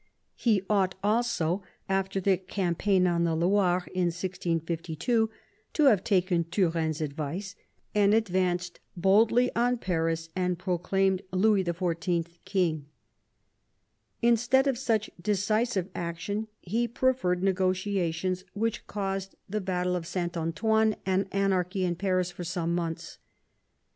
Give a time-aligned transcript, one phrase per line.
[0.33, 5.29] He ought also, after the cam paign on the Loire, in 1652,
[5.73, 7.55] to have taken Turenne^s advice
[7.93, 12.25] and advanced boldly on Paris and proclaimed Louis XIV.
[12.45, 12.87] king.
[14.23, 20.49] Instead of such decisive action, he preferred negotiations which caused the battle of T 114
[20.49, 20.65] MAZABIN CHAP.
[20.65, 23.19] SaintrAntoine and anarchy in Paris for some months.